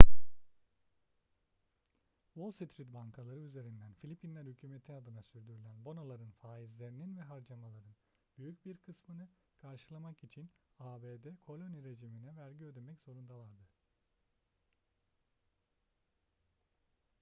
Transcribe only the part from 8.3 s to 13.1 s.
büyük bir kısmını karşılamak için abd koloni rejimine vergi ödemek